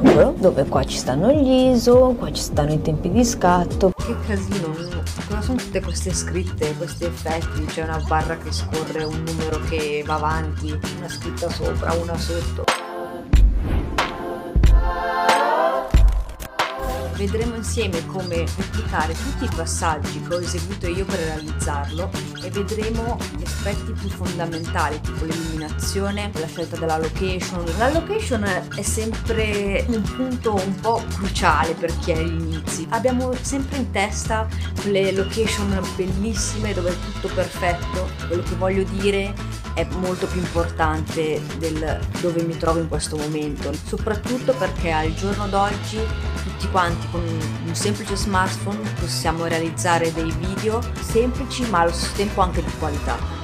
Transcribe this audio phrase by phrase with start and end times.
[0.00, 3.92] triangolo dove qua ci stanno gli ISO, qua ci stanno i tempi di scatto.
[3.96, 4.74] Che casino,
[5.28, 7.64] cosa sono tutte queste scritte, questi effetti?
[7.66, 12.64] C'è una barra che scorre, un numero che va avanti, una scritta sopra, una sotto.
[17.16, 22.08] Vedremo insieme come replicare tutti i passaggi che ho eseguito io per realizzarlo
[22.42, 25.26] e vedremo gli aspetti più fondamentali tipo
[25.70, 27.64] l'illuminazione, la scelta della location.
[27.78, 28.44] La location
[28.74, 32.86] è sempre un punto un po' cruciale per chi è agli inizi.
[32.90, 34.46] Abbiamo sempre in testa
[34.80, 38.08] quelle location bellissime dove è tutto perfetto.
[38.26, 39.32] Quello che voglio dire
[39.74, 45.46] è molto più importante del dove mi trovo in questo momento, soprattutto perché al giorno
[45.48, 45.98] d'oggi
[46.42, 52.40] tutti quanti con un semplice smartphone possiamo realizzare dei video semplici ma allo stesso tempo
[52.40, 53.39] anche di qualità.